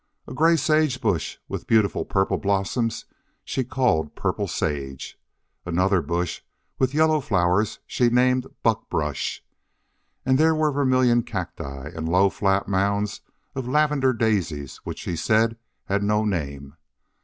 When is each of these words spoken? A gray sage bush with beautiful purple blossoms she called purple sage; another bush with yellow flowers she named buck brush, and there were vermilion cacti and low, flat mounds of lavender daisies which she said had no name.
A 0.27 0.33
gray 0.33 0.55
sage 0.57 0.99
bush 0.99 1.37
with 1.47 1.67
beautiful 1.67 2.05
purple 2.05 2.37
blossoms 2.39 3.05
she 3.43 3.63
called 3.63 4.15
purple 4.15 4.47
sage; 4.47 5.15
another 5.63 6.01
bush 6.01 6.41
with 6.79 6.95
yellow 6.95 7.21
flowers 7.21 7.77
she 7.85 8.09
named 8.09 8.47
buck 8.63 8.89
brush, 8.89 9.43
and 10.25 10.39
there 10.39 10.55
were 10.55 10.71
vermilion 10.71 11.21
cacti 11.21 11.91
and 11.95 12.09
low, 12.09 12.31
flat 12.31 12.67
mounds 12.67 13.21
of 13.53 13.67
lavender 13.67 14.11
daisies 14.11 14.77
which 14.77 14.97
she 14.97 15.15
said 15.15 15.55
had 15.85 16.01
no 16.01 16.25
name. 16.25 16.77